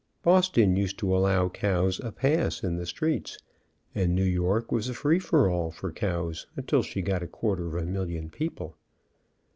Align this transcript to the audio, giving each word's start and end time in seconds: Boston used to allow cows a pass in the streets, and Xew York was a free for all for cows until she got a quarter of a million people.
Boston 0.23 0.75
used 0.75 0.97
to 0.97 1.15
allow 1.15 1.47
cows 1.47 1.99
a 2.03 2.11
pass 2.11 2.63
in 2.63 2.75
the 2.75 2.87
streets, 2.87 3.37
and 3.93 4.17
Xew 4.17 4.33
York 4.33 4.71
was 4.71 4.89
a 4.89 4.95
free 4.95 5.19
for 5.19 5.47
all 5.47 5.69
for 5.69 5.91
cows 5.91 6.47
until 6.55 6.81
she 6.81 7.03
got 7.03 7.21
a 7.21 7.27
quarter 7.27 7.67
of 7.67 7.75
a 7.75 7.85
million 7.85 8.31
people. 8.31 8.75